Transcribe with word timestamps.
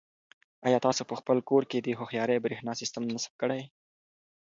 آیا 0.67 0.79
تاسو 0.85 1.01
په 1.09 1.13
خپل 1.19 1.37
کور 1.49 1.63
کې 1.71 1.77
د 1.81 1.87
هوښیارې 1.99 2.43
برېښنا 2.45 2.73
سیسټم 2.81 3.03
نصب 3.13 3.33
کړی؟ 3.41 3.61